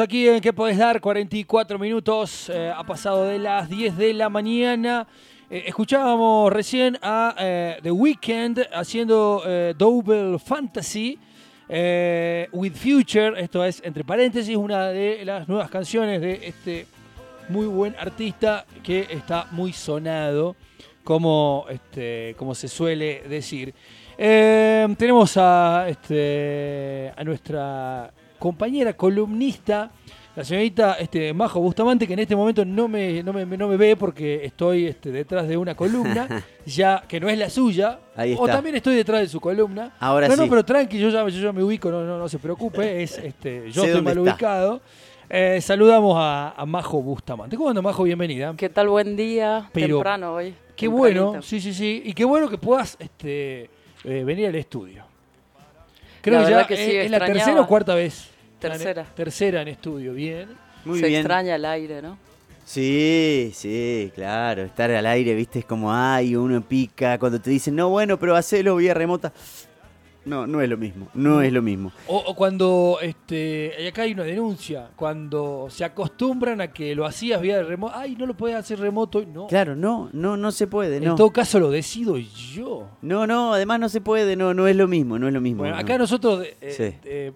[0.00, 1.02] Aquí en ¿Qué podés dar?
[1.02, 2.48] 44 minutos.
[2.48, 5.06] eh, ha pasado de las 10 de la mañana.
[5.50, 9.42] Eh, escuchábamos recién a eh, The Weeknd haciendo
[9.76, 11.18] Double Fantasy
[11.68, 13.38] with Future.
[13.38, 16.86] Esto es, entre paréntesis, una de las nuevas canciones de este
[17.50, 20.56] muy buen artista que está muy sonado,
[21.04, 23.74] como, este, como se suele decir.
[24.16, 28.10] Tenemos a, este, a nuestra
[28.42, 29.92] compañera columnista,
[30.34, 33.76] la señorita este, Majo Bustamante, que en este momento no me, no me, no me
[33.76, 36.26] ve porque estoy este, detrás de una columna,
[36.66, 38.00] ya que no es la suya.
[38.16, 39.92] Ahí O también estoy detrás de su columna.
[40.00, 40.48] Ahora no, no, sí.
[40.50, 42.82] pero tranqui, yo ya, yo ya me ubico, no, no, no se preocupe.
[43.04, 44.22] Es, este, yo Sé estoy mal está.
[44.22, 44.80] ubicado.
[45.30, 47.56] Eh, saludamos a, a Majo Bustamante.
[47.56, 48.02] ¿Cómo anda, Majo?
[48.02, 48.54] Bienvenida.
[48.56, 48.88] ¿Qué tal?
[48.88, 49.70] Buen día.
[49.72, 50.52] Pero Temprano hoy.
[50.74, 51.26] Qué tempranito.
[51.26, 52.02] bueno, sí, sí, sí.
[52.04, 53.70] Y qué bueno que puedas este,
[54.02, 55.04] eh, venir al estudio.
[56.22, 58.31] Creo La que ya que es, sí, es la tercera o cuarta vez.
[58.70, 59.04] Tercera.
[59.14, 60.48] Tercera en estudio, bien.
[60.84, 61.20] Muy Se bien.
[61.20, 62.16] extraña el aire, ¿no?
[62.64, 64.62] Sí, sí, claro.
[64.62, 67.18] Estar al aire, viste, es como, ay, uno pica.
[67.18, 69.32] Cuando te dicen, no, bueno, pero hacelo vía remota.
[70.24, 71.08] No, no es lo mismo.
[71.14, 71.90] No es lo mismo.
[72.06, 77.04] O, o cuando, este, y acá hay una denuncia, cuando se acostumbran a que lo
[77.06, 79.48] hacías vía remoto, ay, no lo puedes hacer remoto, no.
[79.48, 82.88] Claro, no, no, no se puede, en todo caso lo decido yo.
[83.02, 85.58] No, no, además no se puede, no, no es lo mismo, no es lo mismo.
[85.64, 85.80] Bueno, no.
[85.82, 86.96] acá nosotros eh, Sí.
[87.04, 87.32] eh,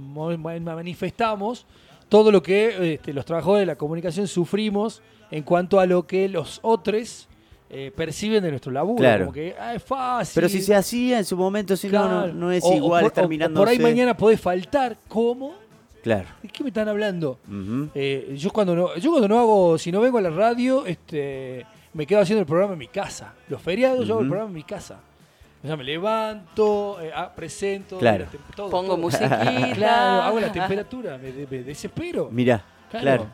[0.00, 1.66] manifestamos
[2.08, 6.28] todo lo que este, los trabajadores de la comunicación sufrimos en cuanto a lo que
[6.28, 7.28] los otros
[7.72, 8.96] eh, perciben de nuestro laburo.
[8.98, 9.26] Claro.
[9.26, 10.32] Como que ah, es fácil.
[10.34, 13.24] Pero si se hacía en su momento, si no, no, es O- igual por, estar
[13.24, 13.60] o- o mirando.
[13.60, 14.96] por ahí mañana podés faltar.
[15.06, 15.54] ¿Cómo?
[16.02, 16.26] Claro.
[16.42, 17.38] ¿De qué me están hablando?
[17.94, 21.64] Eh, yo cuando no, yo cuando no hago, si no vengo a la radio, este,
[21.94, 23.34] me quedo haciendo el programa en mi casa.
[23.48, 24.98] Los feriados yo hago el programa en mi casa.
[25.62, 28.26] O sea, me levanto, eh, ah, presento, Claro.
[28.56, 28.96] todo, Pongo todo.
[28.98, 29.72] musiquita.
[29.74, 32.28] Claro, hago la temperatura, me, de- me desespero.
[32.32, 33.04] Mirá, Claro.
[33.04, 33.26] claro.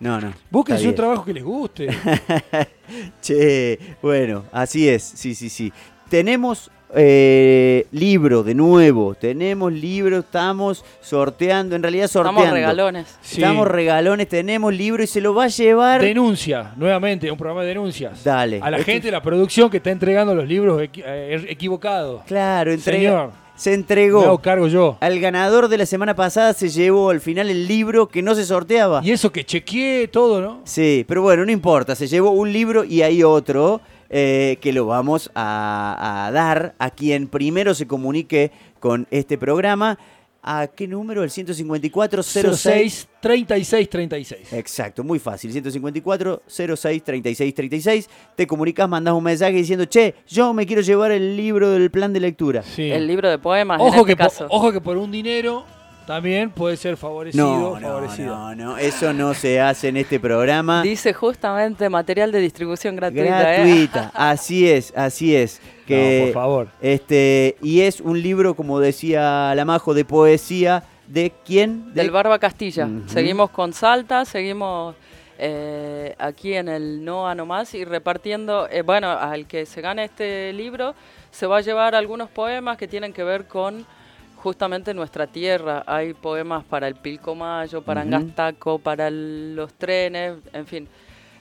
[0.00, 0.32] No, no.
[0.50, 1.88] Búsquense está un trabajo que les guste.
[3.20, 5.72] Che, bueno, así es, sí, sí, sí.
[6.08, 12.40] Tenemos eh, libro de nuevo, tenemos libro, estamos sorteando, en realidad sorteando.
[12.40, 13.18] Estamos regalones.
[13.20, 13.40] Sí.
[13.42, 16.00] Estamos regalones, tenemos libro y se lo va a llevar.
[16.00, 18.24] Denuncia, nuevamente, un programa de denuncias.
[18.24, 18.60] Dale.
[18.62, 22.22] A la Esto- gente de la producción que está entregando los libros equi- eh, equivocados.
[22.26, 24.22] Claro, entrega- Señor, se entregó.
[24.22, 24.96] hago cargo yo.
[25.00, 28.44] Al ganador de la semana pasada se llevó al final el libro que no se
[28.46, 29.00] sorteaba.
[29.04, 30.60] Y eso que chequeé todo, ¿no?
[30.64, 33.80] Sí, pero bueno, no importa, se llevó un libro y hay otro
[34.10, 39.98] eh, que lo vamos a, a dar a quien primero se comunique con este programa.
[40.40, 41.24] ¿A qué número?
[41.24, 44.52] El 154 06 06 36 36.
[44.52, 45.52] Exacto, muy fácil.
[45.52, 48.08] 154 06 36 36.
[48.36, 52.12] Te comunicas, mandas un mensaje diciendo, che, yo me quiero llevar el libro del plan
[52.12, 52.62] de lectura.
[52.62, 52.90] Sí.
[52.90, 54.46] El libro de poemas, Ojo, en este que caso.
[54.48, 55.64] ojo que por un dinero
[56.08, 57.46] también puede ser favorecido.
[57.46, 58.34] No, no, favorecido.
[58.34, 60.80] no, no, eso no se hace en este programa.
[60.80, 63.54] Dice justamente material de distribución gratuita.
[63.54, 63.58] ¿eh?
[63.58, 65.60] Gratuita, así es, así es.
[65.86, 66.68] Que, No, por favor.
[66.80, 70.82] Este, y es un libro, como decía Lamajo, de poesía.
[71.06, 71.92] ¿De quién?
[71.92, 72.88] De- Del Barba Castilla.
[73.06, 74.94] Seguimos con Salta, seguimos
[75.38, 79.82] eh, aquí en el No a No Más y repartiendo, eh, bueno, al que se
[79.82, 80.94] gane este libro
[81.30, 83.86] se va a llevar algunos poemas que tienen que ver con
[84.42, 85.82] justamente nuestra tierra.
[85.86, 88.14] Hay poemas para el Pilcomayo, para Ujú.
[88.14, 90.88] Angastaco, para el- los trenes, en fin.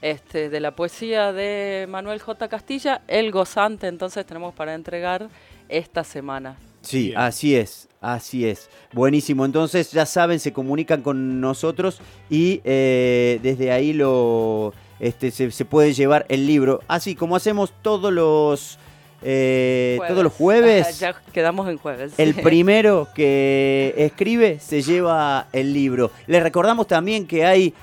[0.02, 2.48] Este, de la poesía de Manuel J.
[2.48, 5.28] Castilla, El Gozante, entonces tenemos para entregar
[5.70, 6.56] esta semana.
[6.82, 7.18] Sí, Bien.
[7.18, 8.70] así es, así es.
[8.94, 12.00] Buenísimo, entonces ya saben, se comunican con nosotros
[12.30, 16.82] y eh, desde ahí lo este, se, se puede llevar el libro.
[16.88, 18.78] Así como hacemos todos los,
[19.22, 21.00] eh, todos los jueves.
[21.00, 22.14] ya quedamos en jueves.
[22.18, 26.12] El primero que escribe se lleva el libro.
[26.28, 27.74] Les recordamos también que hay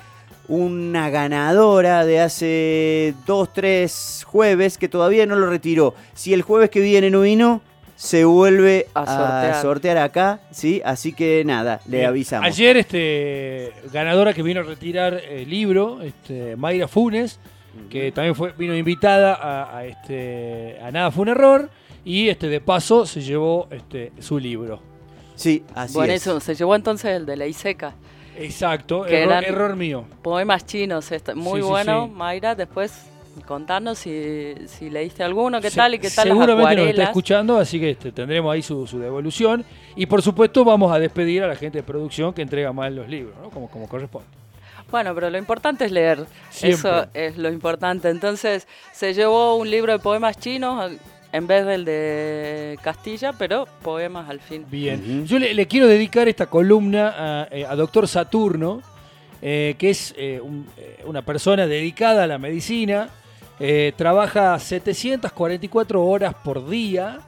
[0.47, 5.95] una ganadora de hace dos, tres jueves que todavía no lo retiró.
[6.13, 7.61] Si el jueves que viene no vino,
[7.95, 9.61] se vuelve A a sortear.
[9.61, 10.81] sortear, acá, ¿sí?
[10.85, 12.09] Así que nada, le Bien.
[12.09, 12.45] avisamos.
[12.47, 17.39] Ayer, este, ganadora que vino a retirar el libro, este, Mayra Funes,
[17.89, 21.69] que también fue, vino invitada a, a este, a Nada fue un error,
[22.03, 24.79] y este, de paso se llevó este, su libro.
[25.35, 26.43] Sí, así Buenísimo, es.
[26.43, 27.93] se llevó entonces el de la Iseca.
[28.37, 30.05] Exacto, Que error, eran- error mío.
[30.21, 32.11] Poemas chinos, muy Sí, bueno, sí.
[32.13, 32.53] Mayra.
[32.55, 33.05] Después
[33.45, 37.03] contanos si, si leíste alguno, qué Se- tal y qué tal las Seguramente nos está
[37.03, 39.65] escuchando, así que este, tendremos ahí su, su devolución.
[39.95, 43.07] Y por supuesto vamos a despedir a la gente de producción que entrega mal los
[43.09, 43.49] libros, ¿no?
[43.49, 44.27] como, como corresponde.
[44.91, 46.25] Bueno, pero lo importante es leer.
[46.49, 46.89] Siempre.
[46.89, 48.09] Eso es lo importante.
[48.09, 50.91] Entonces, se llevó un libro de poemas chinos.
[51.31, 54.65] en vez del de Castilla, pero poemas al fin.
[54.71, 55.25] Bien.
[55.27, 58.81] Yo le, le quiero dedicar esta columna a, eh, a Doctor Saturno,
[59.41, 60.65] eh, que es eh, un-
[61.03, 63.09] una persona dedicada a la medicina.
[63.59, 67.19] eh, trabaja 744 horas por día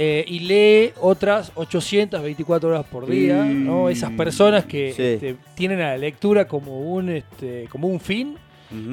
[0.00, 3.42] eh, y lee otras 824 horas por día.
[3.44, 3.88] ¿no?
[3.88, 5.02] Esas personas que Sí.
[5.02, 8.36] este, tienen a la lectura como un, este, como un fin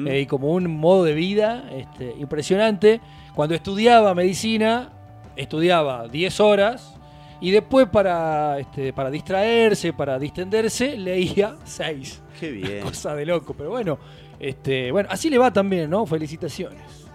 [0.06, 3.00] eh, y como un modo de vida este, impresionante.
[3.36, 4.90] Cuando estudiaba medicina,
[5.36, 6.94] estudiaba 10 horas
[7.40, 12.22] y después para, este, para distraerse, para distenderse, leía 6.
[12.40, 12.80] Qué bien.
[12.80, 13.98] Cosa de loco, pero bueno,
[14.40, 16.04] este, bueno, así le va también, ¿no?
[16.04, 17.05] Felicitaciones.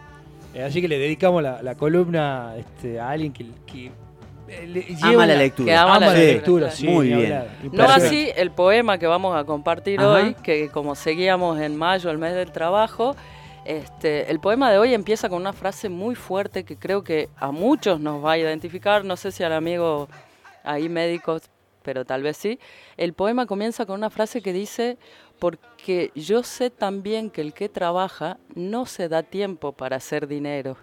[0.54, 3.92] Eh, así que le dedicamos la, la columna este, a alguien que, que,
[4.48, 5.66] eh, le Ama lleva la lectura.
[5.66, 7.46] que ama ama la lectura, sí, Muy bien.
[7.72, 10.10] No así el poema que vamos a compartir Ajá.
[10.10, 13.16] hoy, que como seguíamos en mayo, el mes del trabajo,
[13.64, 17.52] este, el poema de hoy empieza con una frase muy fuerte que creo que a
[17.52, 20.10] muchos nos va a identificar, no sé si al amigo
[20.64, 21.44] ahí médicos,
[21.84, 22.60] pero tal vez sí.
[22.98, 24.98] El poema comienza con una frase que dice,
[25.42, 30.78] porque yo sé también que el que trabaja no se da tiempo para hacer dinero.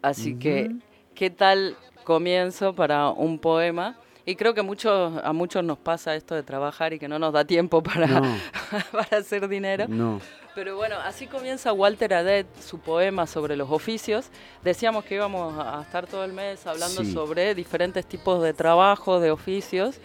[0.00, 0.70] Así que.
[1.14, 3.98] ¿qué tal comienzo para un poema?
[4.24, 7.34] Y creo que muchos, a muchos nos pasa esto de trabajar y que no nos
[7.34, 8.22] da tiempo para, No,
[8.92, 9.84] para hacer dinero.
[9.86, 10.18] no.
[10.54, 14.30] Pero bueno, así comienza Walter Adet su poema sobre los oficios.
[14.62, 17.12] Decíamos que íbamos a estar todo el mes hablando Sí.
[17.12, 19.98] sobre diferentes tipos de trabajo, de oficios.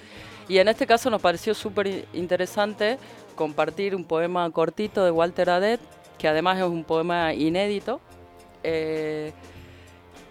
[0.50, 2.98] Y en este caso nos pareció súper interesante
[3.38, 5.80] compartir un poema cortito de Walter Adet,
[6.18, 8.02] que además es un poema inédito.
[8.64, 9.32] Eh,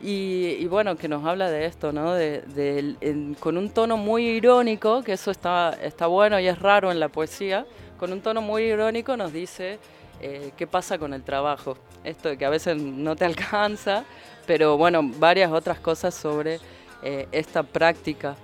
[0.02, 2.12] y, y bueno, que nos habla de esto, ¿no?
[2.12, 6.58] De, del- en- con un tono muy irónico, que eso está, está bueno y es
[6.58, 7.64] raro en la poesía,
[7.98, 9.78] con un tono muy irónico nos dice
[10.20, 11.78] eh, qué pasa con el trabajo.
[12.04, 14.04] Esto de que a veces no te alcanza,
[14.46, 16.60] pero bueno, varias otras cosas sobre
[17.02, 18.36] eh, esta práctica.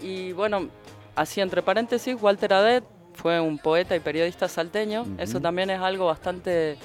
[0.00, 0.68] Y bueno,
[1.14, 2.84] así entre paréntesis, Walter Adet
[3.14, 5.06] fue un poeta y periodista salteño.
[5.18, 6.76] Eso también es algo bastante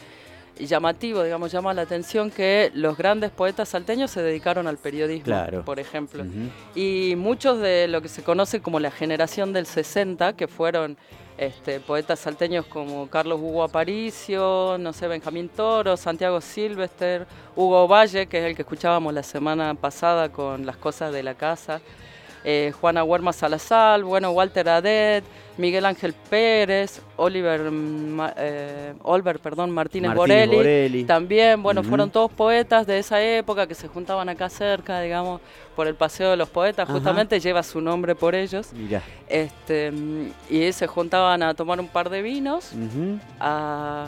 [0.57, 5.63] llamativo, digamos, llama la atención que los grandes poetas salteños se dedicaron al periodismo, Claro.
[5.63, 6.25] por ejemplo.
[6.75, 10.97] Y muchos de lo que se conoce como la generación del 60, que fueron
[11.37, 18.27] este, poetas salteños como Carlos Hugo Aparicio, no sé, Benjamín Toro, Santiago Silvester, Hugo Valle,
[18.27, 21.79] que es el que escuchábamos la semana pasada con Las Cosas de la Casa,
[22.43, 25.23] eh, Juana Huerma Salazar, bueno, Walter Adet,
[25.57, 27.69] Miguel Ángel Pérez, Oliver,
[28.37, 31.03] eh, Olver, perdón, Martínez, Martínez Borelli, Borelli.
[31.03, 35.41] también, bueno, fueron todos poetas de esa época que se juntaban acá cerca, digamos,
[35.75, 36.93] por el Paseo de los Poetas, Ajá.
[36.93, 38.71] justamente lleva su nombre por ellos.
[38.73, 39.01] Mirá.
[39.27, 39.91] Este,
[40.49, 42.71] y se juntaban a tomar un par de vinos,
[43.41, 44.07] a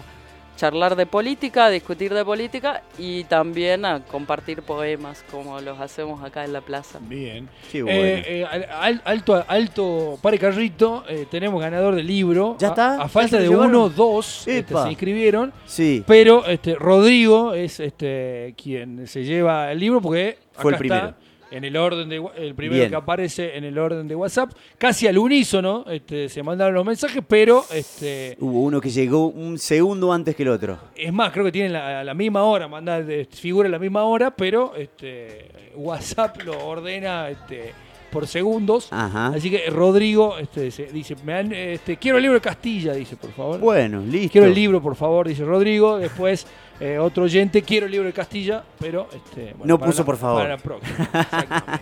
[0.61, 6.23] charlar de política, a discutir de política y también a compartir poemas como los hacemos
[6.23, 6.99] acá en la plaza.
[7.01, 7.49] Bien.
[7.71, 7.97] Qué bueno.
[7.99, 12.57] Eh, eh, al- al- alto, alto, pare carrito, eh, tenemos ganador del libro.
[12.59, 12.93] ¿Ya está?
[12.93, 13.71] A, ¿Ya falta de llevaron?
[13.75, 15.51] uno, dos este, se inscribieron.
[15.65, 16.03] sí.
[16.05, 21.07] Pero este, Rodrigo es este, quien se lleva el libro porque Fue el primero.
[21.07, 21.17] está
[21.51, 22.89] en el orden de el primero Bien.
[22.89, 27.21] que aparece en el orden de WhatsApp, casi al unísono, este, se mandaron los mensajes,
[27.27, 30.79] pero este, Hubo uno que llegó un segundo antes que el otro.
[30.95, 34.73] es más, creo que tienen la, la misma hora, manda, figura la misma hora, pero
[34.75, 37.73] este, WhatsApp lo ordena este,
[38.11, 38.87] por segundos.
[38.91, 39.27] Ajá.
[39.27, 43.31] Así que Rodrigo este, dice, me han, este, quiero el libro de Castilla, dice, por
[43.31, 43.59] favor.
[43.59, 44.31] Bueno, listo.
[44.31, 45.97] Quiero el libro, por favor, dice Rodrigo.
[45.97, 46.45] Después,
[46.81, 49.07] eh, otro oyente, quiero el libro de Castilla, pero...
[49.13, 50.41] Este, bueno, No para puso la- por favor.
[50.41, 51.81] Para la próxima, exactamente.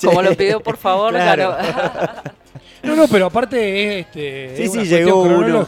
[0.06, 1.56] Como lo pidió, por favor, Claro.
[1.58, 2.12] ganó.
[2.82, 5.66] No, no, pero aparte es, este, Sí, es sí, una llegó uno.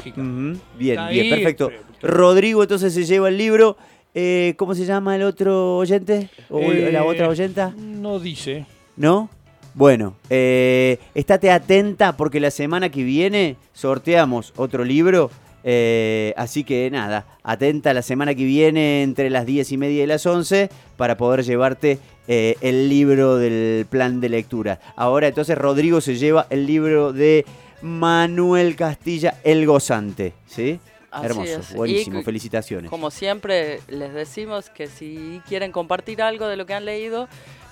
[0.79, 1.69] Bien, bien, perfecto.
[2.01, 3.77] pero- Rodrigo entonces se lleva el libro.
[4.15, 6.29] Eh, ¿Cómo se llama el otro oyente?
[6.49, 7.73] ¿O Eh, la otra oyenta?
[7.77, 8.67] No dice.
[8.97, 9.31] ¿No?
[9.75, 15.31] Bueno, eh, estate atenta porque la semana que viene sorteamos otro libro.
[15.65, 20.07] Eh, así que nada, atenta la semana que viene entre las 10 y media y
[20.07, 24.81] las 11 para poder llevarte eh, el libro del plan de lectura.
[24.97, 27.45] Ahora entonces Rodrigo se lleva el libro de
[27.83, 30.33] Manuel Castilla, El Gozante.
[30.47, 30.81] ¿Sí?
[31.11, 31.75] Así Hermoso, es.
[31.75, 32.91] buenísimo, Y felicitaciones.
[32.91, 37.29] Como siempre, les decimos que si quieren compartir algo de lo que han leído,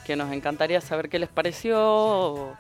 [0.07, 2.57] que nos encantaría saber qué les pareció o,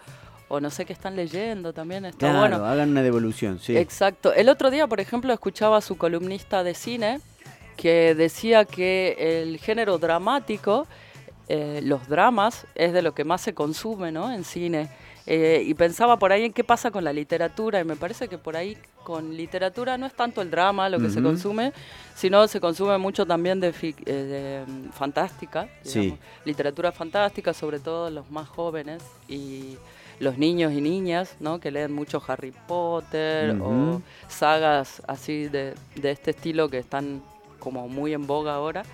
[0.48, 2.04] o no sé qué están leyendo también.
[2.04, 2.64] Está Claro, bueno.
[2.64, 3.76] hagan una devolución, sí.
[3.76, 4.32] Exacto.
[4.32, 7.20] El otro día, por ejemplo, escuchaba a su columnista de cine
[7.76, 10.86] que decía que el género dramático,
[11.48, 14.32] eh, los dramas, es de lo que más se consume ¿no?
[14.32, 14.88] en cine.
[15.28, 18.38] Eh, y pensaba por ahí en qué pasa con la literatura y me parece que
[18.38, 21.72] por ahí con literatura no es tanto el drama lo que se consume,
[22.14, 23.74] sino se consume mucho también de,
[24.06, 25.68] eh, mm, fantástica,
[26.44, 29.76] literatura fantástica, sobre todo los más jóvenes y
[30.18, 31.60] los niños y niñas, ¿no?
[31.60, 37.22] Que leen mucho Harry Potter o sagas así de, de, este estilo que están
[37.58, 38.84] como muy en boga ahora.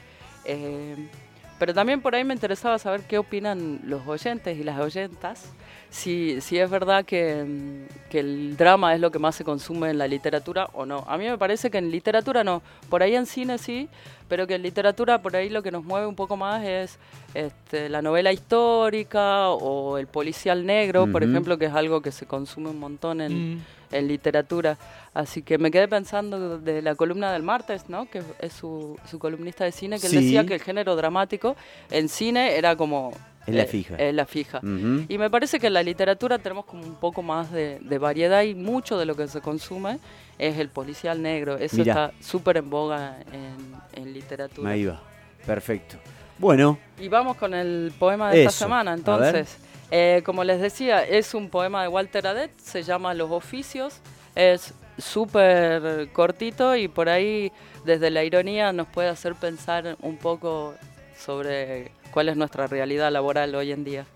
[0.45, 0.97] Eh,
[1.63, 5.53] pero también por ahí me interesaba saber qué opinan los oyentes y las oyentas
[5.91, 9.99] si, si es verdad que, que, el drama es lo que más se consume en
[9.99, 11.05] la literatura o no.
[11.07, 13.89] A mí me parece que en literatura no, por ahí en cine sí,
[14.27, 16.99] pero que en literatura por ahí lo que nos mueve un poco más es
[17.33, 22.27] este, la novela histórica o el policial negro, por ejemplo, que es algo que se
[22.27, 23.63] consume un montón en, mm.
[23.93, 24.79] En, literatura.
[25.15, 28.07] Así que me quedé pensando de la columna del martes, ¿no?
[28.07, 31.57] que es su, su columnista de cine, que él decía que el género dramático
[31.91, 33.13] en cine era como
[33.47, 33.97] es la eh, fija.
[33.97, 34.61] Es la fija.
[34.63, 38.55] Y me parece que en la literatura tenemos como un poco más de, variedad y
[38.55, 39.99] mucho de lo que se consume
[40.39, 41.57] es el policial negro.
[41.57, 43.19] Eso está súper en boga
[43.95, 44.71] en, literatura.
[44.71, 45.01] Ahí va.
[45.47, 45.97] Perfecto.
[46.39, 46.79] Bueno.
[47.01, 48.95] Y vamos con el poema de esta semana.
[48.95, 49.57] Entonces,
[49.95, 54.01] eh, como les decía, es un poema de Walter Adet, se llama Los Oficios.
[54.35, 57.53] Es súper cortito y por ahí,
[57.85, 60.73] desde la ironía, nos puede hacer pensar un poco
[61.15, 64.07] sobre cuál es nuestra realidad laboral hoy en día.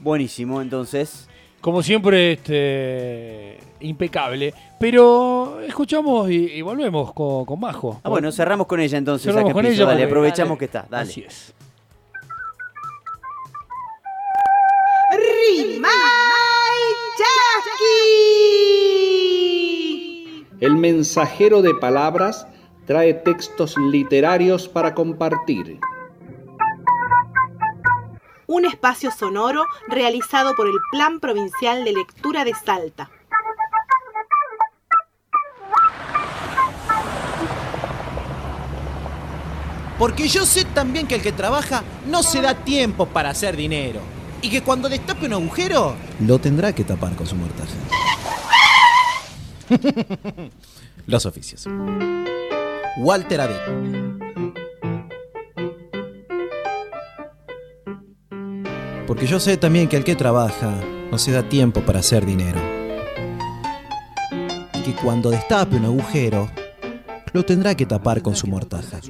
[0.00, 1.30] Buenísimo, entonces.
[1.62, 4.52] Como siempre, este, impecable.
[4.78, 8.02] Pero escuchamos y, volvemos con, Majo.
[8.04, 9.32] Ah, bueno, cerramos con ella entonces.
[9.32, 9.86] Cerramos con ella.
[9.86, 10.86] Dale, aprovechamos que está.
[10.90, 11.10] Dale.
[11.10, 11.54] Así es.
[20.62, 22.46] El mensajero de palabras
[22.86, 25.80] trae textos literarios para compartir
[28.46, 33.10] un espacio sonoro realizado por el Plan Provincial de Lectura de Salta.
[39.98, 43.98] Porque yo sé también que el que trabaja no se da tiempo para hacer dinero.
[44.40, 48.11] Y que cuando destape un agujero, lo tendrá que tapar con su mortaja.
[51.06, 51.66] Los oficios.
[52.98, 54.18] Walter Abel.
[59.06, 62.60] Porque yo sé también que el que trabaja no se da tiempo para hacer dinero.
[64.74, 66.50] Y que cuando destape un agujero,
[67.32, 69.00] lo tendrá que tapar con su mortaja.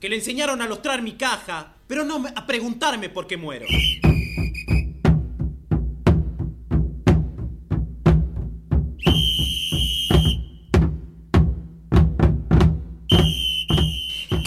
[0.00, 3.66] Que le enseñaron a lustrar mi caja, pero no a preguntarme por qué muero.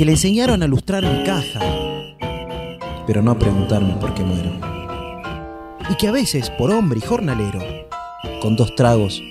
[0.01, 1.59] Que le enseñaron a lustrar mi caja,
[3.05, 4.49] pero no a preguntarme por qué muero.
[5.91, 7.59] Y que a veces, por hombre y jornalero,
[8.41, 9.21] con dos tragos,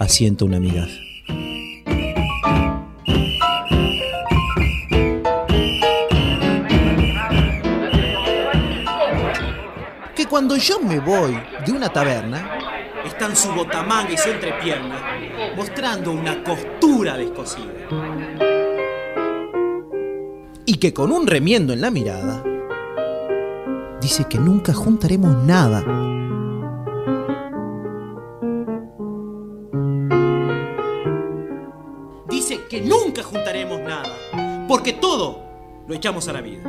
[0.00, 0.90] asiento una migaja.
[10.16, 12.58] Que cuando yo me voy de una taberna,
[13.06, 14.96] están su botamanga y su entrepierna,
[15.54, 18.51] mostrando una costura descosida.
[20.82, 22.42] Que con un remiendo en la mirada,
[24.00, 25.80] dice que nunca juntaremos nada.
[32.28, 35.44] Dice que nunca juntaremos nada, porque todo
[35.86, 36.64] lo echamos a la vida.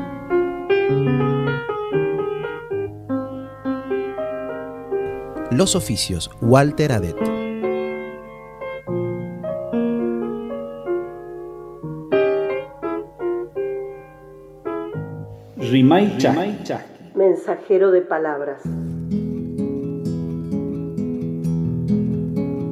[5.50, 7.33] Los oficios, Walter Adet.
[15.74, 16.36] Rimaicha.
[17.16, 18.62] Mensajero de palabras.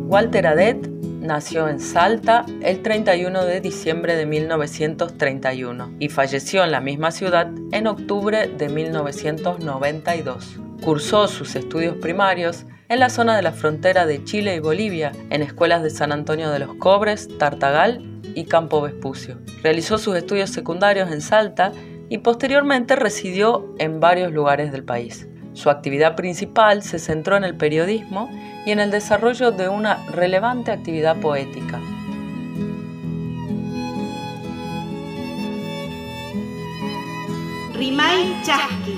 [0.08, 0.88] Walter Adet
[1.20, 7.50] nació en Salta el 31 de diciembre de 1931 y falleció en la misma ciudad
[7.72, 10.60] en octubre de 1992.
[10.84, 15.42] Cursó sus estudios primarios en la zona de la frontera de Chile y Bolivia, en
[15.42, 19.40] escuelas de San Antonio de los Cobres, Tartagal y Campo Vespucio.
[19.64, 21.72] Realizó sus estudios secundarios en Salta
[22.12, 25.30] y posteriormente residió en varios lugares del país.
[25.54, 28.30] Su actividad principal se centró en el periodismo
[28.66, 31.80] y en el desarrollo de una relevante actividad poética.
[37.74, 38.98] Rimay Chasqui.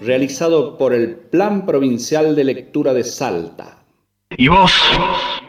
[0.00, 3.82] Realizado por el Plan Provincial de Lectura de Salta.
[4.30, 4.72] ¿Y vos?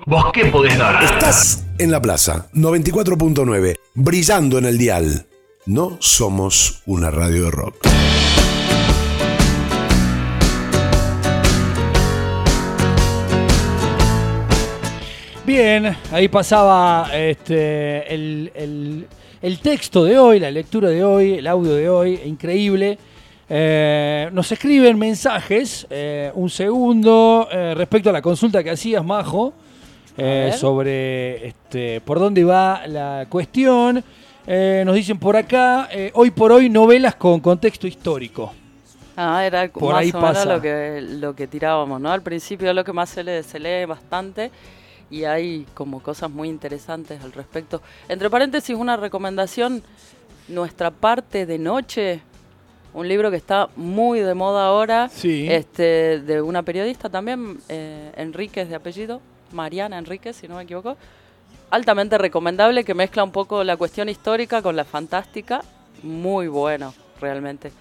[0.08, 1.04] ¿Vos qué podés dar?
[1.04, 5.28] Estás en la plaza 94.9, brillando en el dial.
[5.68, 7.76] No somos una radio de rock.
[15.46, 19.06] Bien, ahí pasaba este, el,
[19.42, 22.98] el, texto de hoy, la lectura de hoy, el audio de hoy, increíble.
[23.50, 29.54] Eh, nos escriben mensajes, eh, un segundo, eh, respecto a la consulta que hacías, Majo,
[30.58, 34.02] sobre este, por dónde va la cuestión.
[34.50, 38.54] Eh, nos dicen por acá, eh, hoy por hoy, novelas con contexto histórico.
[39.18, 42.12] Ah, era Por más ahí o menos lo que, lo que tirábamos, ¿no?
[42.12, 44.52] Al principio lo que más se lee, se lee bastante
[45.10, 47.82] y hay como cosas muy interesantes al respecto.
[48.08, 49.84] Entre paréntesis, una recomendación,
[50.50, 52.22] Nuestra parte de noche,
[52.94, 55.46] un libro que está muy de moda ahora, Sí.
[55.52, 59.20] este, de una periodista también, eh, Enríquez de apellido,
[59.52, 60.96] Mariana Enríquez, si no me equivoco.
[61.70, 65.62] Altamente recomendable, que mezcla un poco la cuestión histórica con la fantástica.
[66.02, 67.72] Muy bueno, realmente.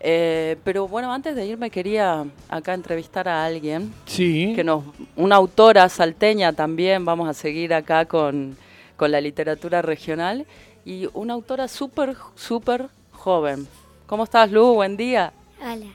[0.00, 4.52] Eh, pero bueno, antes de irme quería acá entrevistar a alguien Sí.
[4.54, 4.82] que nos,
[5.16, 8.56] una autora salteña también, vamos a seguir acá con,
[8.96, 10.44] con la literatura regional,
[10.84, 13.68] y una autora súper, súper joven.
[14.08, 14.74] ¿Cómo estás, Lu?
[14.74, 15.32] Buen día.
[15.60, 15.86] Hola.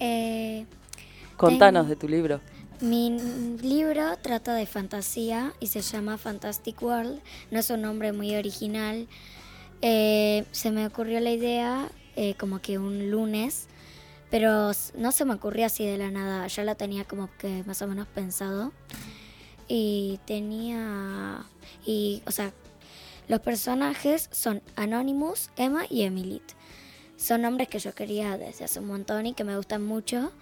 [0.00, 0.64] Eh,
[1.36, 2.40] Contanos Tengo- de tu libro.
[2.82, 3.16] Mi
[3.62, 7.20] libro trata de fantasía y se llama Fantastic World.
[7.50, 9.06] No es un nombre muy original.
[9.80, 13.68] Eh, se me ocurrió la idea eh, como que un lunes,
[14.30, 16.46] pero no se me ocurrió así de la nada.
[16.48, 18.72] Ya la tenía como que más o menos pensado.
[19.68, 21.44] Y tenía...
[21.86, 22.52] Y, o sea,
[23.28, 26.42] los personajes son Anonymous, Emma y Emilit.
[27.16, 30.32] Son nombres que yo quería desde hace un montón y que me gustan mucho.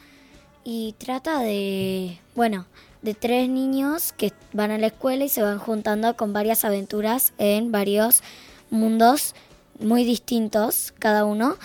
[0.64, 2.66] Y trata de, bueno,
[3.02, 7.32] de tres niños que van a la escuela y se van juntando con varias aventuras
[7.38, 8.22] en varios
[8.70, 9.34] mundos
[9.78, 11.56] muy distintos cada uno.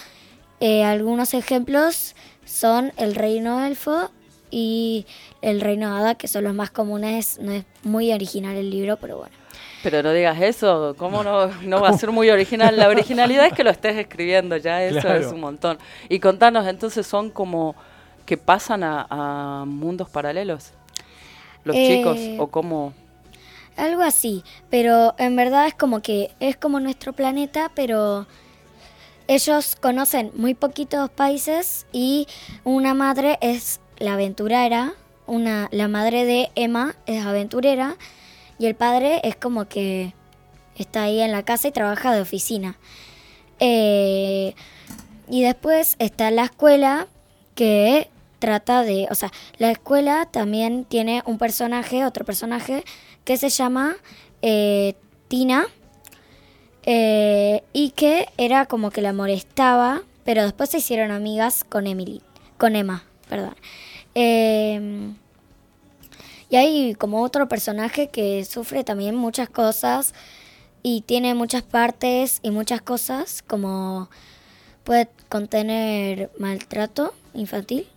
[0.62, 4.10] Eh, algunos ejemplos son el reino elfo
[4.50, 5.06] y
[5.42, 7.38] el reino hada, que son los más comunes.
[7.42, 9.36] No es muy original el libro, pero bueno.
[9.84, 12.76] Pero no digas eso, ¿cómo no, no va a ser muy original?
[12.76, 15.20] La originalidad es que lo estés escribiendo, ya eso Claro.
[15.20, 15.78] es un montón.
[16.10, 17.76] Y contanos, entonces son como
[18.26, 20.72] que pasan a, a mundos paralelos,
[21.64, 22.94] los Eh, chicos, o cómo...
[23.78, 28.26] Algo así, pero en verdad es como que es como nuestro planeta, pero
[29.28, 32.28] ellos conocen muy poquitos países y
[32.64, 34.94] una madre es la aventurera,
[35.28, 37.98] una la madre de Emma es aventurera
[38.60, 40.14] y el padre es como que
[40.78, 42.78] está ahí en la casa y trabaja de oficina.
[43.60, 44.56] Eh,
[45.30, 47.08] y después está la escuela
[47.56, 48.10] que
[48.46, 52.84] trata de, o sea, la escuela también tiene un personaje, otro personaje
[53.24, 53.96] que se llama
[54.44, 54.94] eh,
[55.30, 55.66] Tina
[56.84, 62.22] eh, y que era como que la molestaba, pero después se hicieron amigas con Emily,
[62.60, 63.56] con Emma, perdón.
[64.14, 65.10] Eh,
[66.52, 70.14] y hay como otro personaje que sufre también muchas cosas
[70.84, 74.08] y tiene muchas partes y muchas cosas, como
[74.84, 77.88] puede contener maltrato infantil,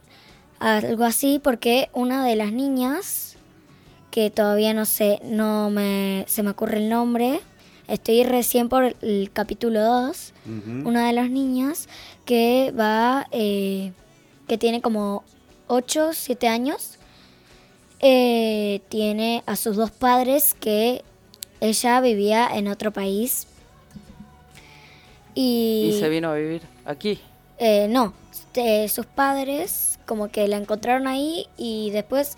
[0.60, 3.36] algo así, porque una de las niñas,
[4.10, 7.40] que todavía no sé, no me, se me ocurre el nombre,
[7.86, 10.32] estoy recién por el capítulo 2,
[10.84, 11.88] una de las niñas
[12.24, 13.92] que va, eh,
[14.46, 15.24] que tiene como
[15.68, 16.98] 8, 7 años,
[18.00, 21.02] eh, tiene a sus dos padres que
[21.60, 23.46] ella vivía en otro país.
[25.34, 27.20] Y, Y se vino a vivir aquí.
[27.58, 28.12] eh, no,
[28.58, 32.36] eh, sus padres como que la encontraron ahí y después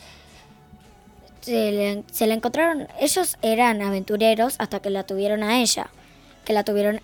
[1.40, 2.86] se, le- se la encontraron.
[3.00, 5.88] Ellos eran aventureros hasta que la tuvieron a ella,
[6.44, 7.00] que la tuvieron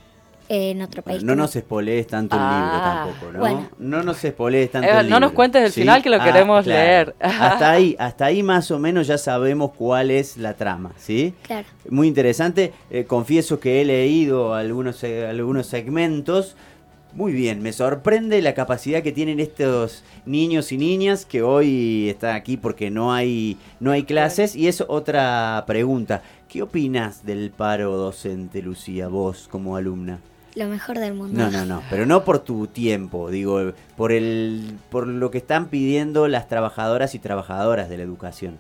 [0.49, 1.25] en otro país.
[1.25, 2.81] no nos espolees tanto el Ah, libro
[3.17, 3.39] tampoco, ¿no?
[3.41, 3.69] bueno.
[3.81, 5.21] No nos espolees tanto Eh, el no libro.
[5.21, 7.17] nos cuentes el final que lo queremos leer.
[7.19, 11.35] Hasta ahí, hasta ahí más o menos ya sabemos cuál es la trama, ¿sí?
[11.43, 11.67] Claro.
[11.91, 12.73] Muy interesante.
[12.91, 16.55] Eh, confieso que he leído algunos, eh, algunos segmentos.
[17.17, 22.37] Muy bien, me sorprende la capacidad que tienen estos niños y niñas que hoy están
[22.37, 24.55] aquí porque no hay, no hay clases.
[24.55, 26.21] Y es otra pregunta.
[26.47, 30.21] ¿Qué opinas del paro docente, Lucía, vos como alumna?
[30.57, 31.41] Lo mejor del mundo.
[31.41, 35.69] No, no, no, pero no por tu tiempo, digo, por el por lo que están
[35.69, 38.59] pidiendo las trabajadoras y trabajadoras de la educación.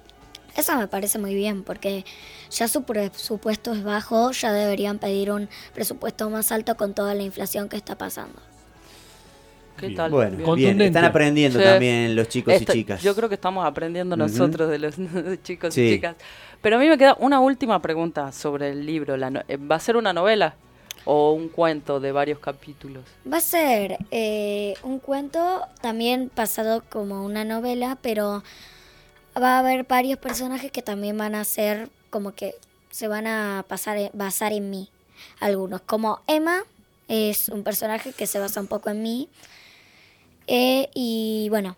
[0.56, 2.04] Eso me parece muy bien, porque
[2.50, 7.22] ya su presupuesto es bajo, ya deberían pedir un presupuesto más alto con toda la
[7.22, 8.40] inflación que está pasando.
[9.76, 9.96] ¿Qué Bien.
[9.96, 10.10] tal?
[10.10, 10.80] Bueno, Bien.
[10.80, 11.64] están aprendiendo Sí.
[11.66, 13.02] también los chicos y chicas.
[13.02, 14.94] Yo creo que estamos aprendiendo nosotros de los
[15.42, 15.82] chicos Sí.
[15.82, 16.16] y chicas.
[16.62, 19.18] Pero a mí me queda una última pregunta sobre el libro.
[19.18, 20.54] La no- eh, ¿Va a ser una novela
[21.04, 23.04] o un cuento de varios capítulos?
[23.30, 28.42] Va a ser eh, un cuento también pasado como una novela, pero
[29.40, 32.55] va a haber varios personajes que también van a ser como que
[32.90, 34.88] se van a pasar, en- basar en mí.
[35.40, 36.62] Algunos, como Emma,
[37.09, 39.29] es un personaje que se basa un poco en mí.
[40.46, 41.77] Eh, y bueno,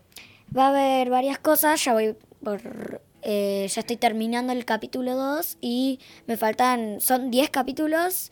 [0.56, 1.82] va a haber varias cosas.
[1.84, 3.00] Ya voy por.
[3.22, 7.00] eh, ya estoy terminando el capítulo 2 y me faltan.
[7.00, 8.30] Son 10 capítulos.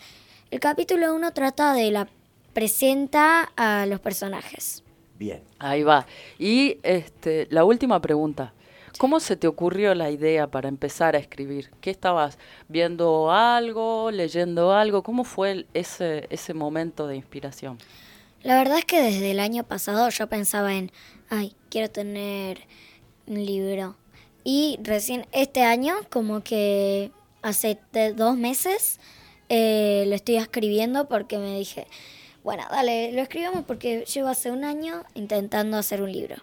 [0.50, 2.08] El capítulo 1 trata de la.
[2.52, 4.82] presenta a los personajes.
[5.18, 5.42] Bien.
[5.58, 6.06] Ahí va.
[6.38, 8.52] Y este, la última pregunta.
[8.98, 11.70] ¿Cómo se te ocurrió la idea para empezar a escribir?
[11.80, 15.02] ¿Qué estabas viendo algo, leyendo algo?
[15.02, 17.78] ¿Cómo fue el- ese, ese momento de inspiración?
[18.42, 20.92] La verdad es que desde el año pasado yo pensaba en,
[21.28, 22.60] ay, quiero tener
[23.26, 23.96] un libro.
[24.44, 27.10] Y recién este año, como que
[27.42, 27.78] hace
[28.14, 29.00] dos meses,
[29.48, 31.86] eh, lo estoy escribiendo porque me dije,
[32.44, 36.36] bueno, dale, lo escribamos porque llevo hace un año intentando hacer un libro.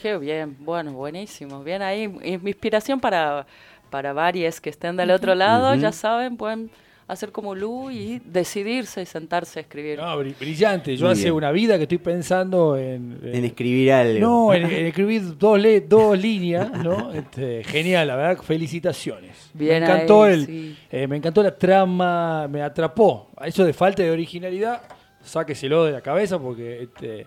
[0.00, 1.62] Qué bien, bueno, buenísimo.
[1.62, 3.46] Bien ahí, mi inspiración para,
[3.90, 6.70] para varias que estén del otro lado, ya saben, pueden
[7.06, 9.98] hacer como Lu y decidirse y sentarse a escribir.
[9.98, 10.96] No, brillante.
[10.96, 11.34] Yo Muy hace bien.
[11.34, 13.18] una vida que estoy pensando en...
[13.24, 14.20] En escribir algo.
[14.20, 17.12] No, en, en escribir dos, le- dos líneas, ¿no?
[17.12, 19.50] Este, genial, la verdad, felicitaciones.
[19.54, 20.76] Bien me encantó ahí, el, sí.
[20.92, 23.32] eh, me encantó la trama, me atrapó.
[23.44, 24.80] Eso de falta de originalidad,
[25.20, 27.26] sáqueselo de la cabeza porque este, eh,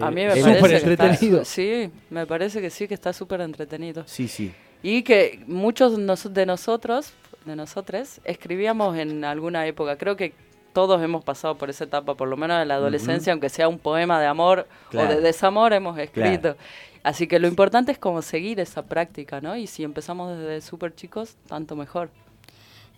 [0.00, 0.58] a mí me parece que
[0.92, 1.44] está- entretenido.
[1.44, 4.04] sí, me parece que sí, que está súper entretenido.
[4.06, 4.52] Sí, sí.
[4.82, 7.12] Y que muchos de nos- de nosotros,
[7.44, 9.96] de nosotros, escribíamos en alguna época.
[9.96, 10.32] Creo que
[10.72, 13.78] todos hemos pasado por esa etapa, por lo menos en la adolescencia, aunque sea un
[13.78, 16.40] poema de amor o de desamor, hemos escrito.
[16.54, 16.56] Claro.
[17.02, 19.56] Así que lo importante es como seguir esa práctica, ¿no?
[19.56, 22.10] Y si empezamos desde súper chicos, tanto mejor.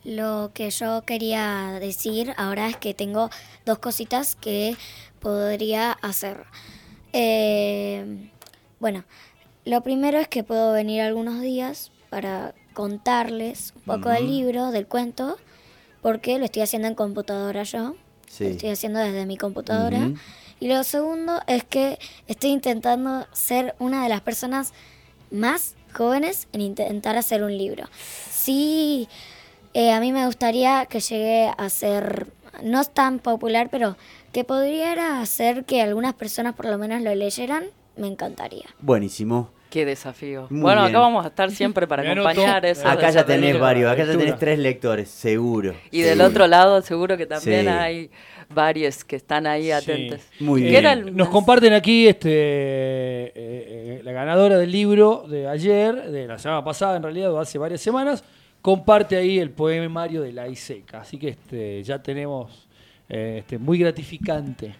[0.04, 3.30] Lo que yo quería decir ahora es que tengo
[3.64, 4.76] dos cositas que
[5.20, 6.44] podría hacer.
[7.14, 8.29] Eh,
[8.81, 9.05] bueno,
[9.64, 14.87] lo primero es que puedo venir algunos días para contarles un poco del libro, del
[14.87, 15.38] cuento,
[16.03, 17.94] porque lo estoy haciendo en computadora yo.
[18.29, 18.44] Sí.
[18.44, 20.11] Lo estoy haciendo desde mi computadora.
[20.59, 24.72] Y lo segundo es que estoy intentando ser una de las personas
[25.31, 27.88] más jóvenes en intentar hacer un libro.
[28.31, 29.09] Sí,
[29.72, 32.27] eh, a mí me gustaría que llegue a ser,
[32.62, 33.96] no tan popular, pero
[34.35, 37.64] que podría hacer que algunas personas por lo menos lo leyeran,
[37.97, 38.64] me encantaría.
[38.81, 39.51] Buenísimo.
[39.70, 40.49] Qué desafío.
[40.51, 40.90] Muy bueno, bien.
[40.94, 42.87] acá vamos a estar siempre para acompañar eso.
[42.87, 45.75] Acá ya tenés varios, acá ya tenés tres lectores, seguro.
[45.92, 47.68] Y del otro lado seguro que también Sí.
[47.68, 48.11] hay
[48.53, 49.70] varios que están ahí Sí.
[49.73, 50.20] atentos.
[50.40, 50.87] Muy ¿Qué bien.
[50.87, 56.38] el Nos comparten aquí este, eh, eh, la ganadora del libro de ayer, de la
[56.38, 58.25] semana pasada en realidad, o hace varias semanas,
[58.61, 61.01] comparte ahí el poemario de la Iseca.
[61.03, 62.66] Así que este, ya tenemos
[63.08, 64.74] eh, este, muy gratificante.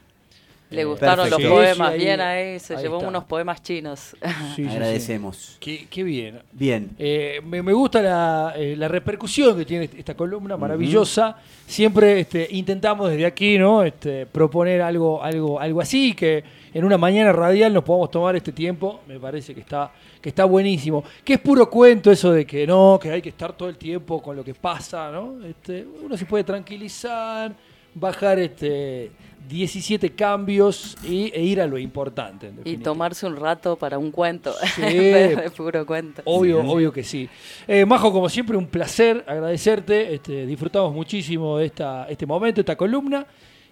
[0.70, 1.38] Le Eh, gustaron perfecto.
[1.54, 3.08] los poemas, sí, ahí- bien ahí, se ahí llevó está.
[3.08, 4.00] unos poemas chinos.
[4.00, 4.68] Sí, sí, sí.
[4.68, 5.56] Agradecemos.
[5.60, 6.40] Qué, qué bien.
[6.52, 6.90] Bien.
[6.98, 11.37] Eh, me, me gusta la, eh, la repercusión que tiene esta columna, maravillosa.
[11.66, 13.84] Siempre este, intentamos desde aquí ¿no?
[13.84, 18.50] este, proponer algo, algo, algo así, que en una mañana radial nos podamos tomar este
[18.50, 19.02] tiempo.
[19.06, 21.04] Me parece que está, que está buenísimo.
[21.22, 24.20] Que es puro cuento eso de que no, que hay que estar todo el tiempo
[24.20, 25.12] con lo que pasa.
[25.12, 25.44] ¿no?
[25.46, 27.52] Este, uno se puede tranquilizar,
[27.94, 29.11] bajar este,
[29.48, 32.48] 17 cambios y, e ir a lo importante.
[32.48, 34.54] en y tomarse un rato para un cuento.
[34.74, 34.80] Sí.
[34.83, 36.22] de puro cuento.
[36.24, 37.28] Obvio, obvio que sí.
[37.68, 40.14] Eh, Majo, como siempre, un placer agradecerte.
[40.14, 43.26] Este, disfrutamos muchísimo de esta, este momento, esta columna.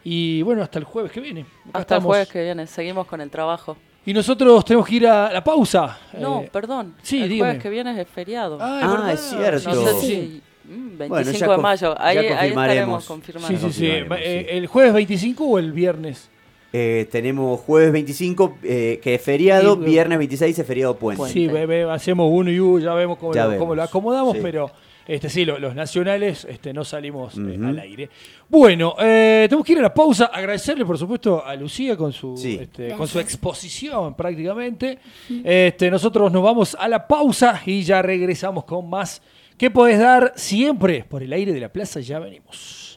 [0.04, 1.46] Y bueno, hasta el jueves que viene.
[1.70, 3.76] Acá Hasta el jueves que viene, seguimos con el trabajo.
[4.04, 5.96] Y nosotros tenemos que ir a la pausa.
[6.18, 6.96] No, Eh, perdón.
[7.02, 7.50] sí, el dígame.
[7.50, 8.58] jueves que viene es feriado.
[8.60, 9.72] ah, Ah, es cierto.
[9.72, 10.06] no sé Sí.
[10.06, 11.94] si 25 Bueno, ya de mayo.
[11.98, 13.02] Ahí, ya ahí confirmaremos.
[13.02, 13.48] estaremos Sí, confirmando.
[13.58, 13.86] sí, sí.
[13.86, 14.56] Confirmaremos, Eh, sí.
[14.56, 16.28] ¿El jueves 25 o el viernes?
[16.74, 21.26] Eh, tenemos jueves 25, eh, que es feriado, Sí, viernes 26 es feriado puente.
[21.28, 23.88] Sí, ve- hacemos uno y uno, ya vemos cómo, Ya lo, cómo lo vemos.
[23.90, 24.38] acomodamos, Sí.
[24.42, 24.70] pero
[25.06, 28.08] este sí, lo- los nacionales este, no salimos eh, al aire.
[28.48, 32.38] Bueno, eh, tenemos que ir a la pausa, agradecerle por supuesto a Lucía con su,
[32.38, 32.58] Sí.
[32.62, 34.98] este, con su exposición prácticamente.
[35.44, 39.20] Este, nosotros nos vamos a la pausa y ya regresamos con más.
[39.56, 42.00] ¿Qué podés dar siempre por el aire de la plaza?
[42.00, 42.91] Ya venimos.